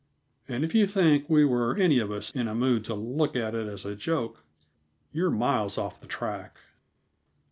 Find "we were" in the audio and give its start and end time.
1.29-1.77